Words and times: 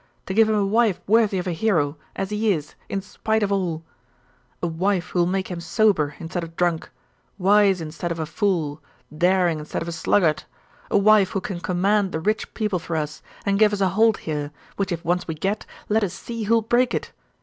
to 0.25 0.33
give 0.33 0.49
him 0.49 0.55
a 0.55 0.65
wife 0.65 0.99
worthy 1.05 1.37
of 1.37 1.45
a 1.45 1.51
hero, 1.51 1.95
as 2.15 2.31
he 2.31 2.51
is, 2.51 2.73
in 2.89 3.03
spite 3.03 3.43
of 3.43 3.51
all 3.51 3.83
a 4.59 4.65
wife 4.65 5.09
who 5.09 5.19
will 5.19 5.25
make 5.27 5.49
him 5.51 5.61
sober 5.61 6.15
instead 6.17 6.41
of 6.43 6.55
drunk, 6.55 6.89
wise 7.37 7.79
instead 7.81 8.11
of 8.11 8.17
a 8.17 8.25
fool, 8.25 8.81
daring 9.15 9.59
instead 9.59 9.83
of 9.83 9.87
a 9.87 9.91
sluggard 9.91 10.43
a 10.89 10.97
wife 10.97 11.29
who 11.29 11.39
can 11.39 11.59
command 11.59 12.11
the 12.11 12.19
rich 12.19 12.51
people 12.55 12.79
for 12.79 12.95
us, 12.95 13.21
and 13.45 13.59
give 13.59 13.73
us 13.73 13.79
a 13.79 13.89
hold 13.89 14.17
here, 14.17 14.49
which 14.75 14.91
if 14.91 15.05
once 15.05 15.27
we 15.27 15.35
get, 15.35 15.67
let 15.87 16.03
us 16.03 16.15
see 16.15 16.45
who 16.45 16.55
will 16.55 16.61
break 16.63 16.95
it! 16.95 17.11